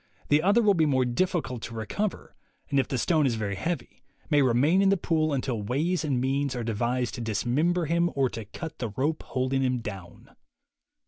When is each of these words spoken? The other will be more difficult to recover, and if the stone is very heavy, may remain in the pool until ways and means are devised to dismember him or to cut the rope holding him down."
The 0.29 0.41
other 0.41 0.63
will 0.63 0.73
be 0.73 0.87
more 0.87 1.05
difficult 1.05 1.61
to 1.61 1.75
recover, 1.75 2.33
and 2.71 2.79
if 2.79 2.87
the 2.87 2.97
stone 2.97 3.27
is 3.27 3.35
very 3.35 3.53
heavy, 3.53 4.01
may 4.31 4.41
remain 4.41 4.81
in 4.81 4.89
the 4.89 4.97
pool 4.97 5.31
until 5.31 5.61
ways 5.61 6.03
and 6.03 6.19
means 6.19 6.55
are 6.55 6.63
devised 6.63 7.13
to 7.13 7.21
dismember 7.21 7.85
him 7.85 8.09
or 8.15 8.27
to 8.31 8.45
cut 8.45 8.79
the 8.79 8.89
rope 8.89 9.21
holding 9.21 9.61
him 9.61 9.77
down." 9.77 10.35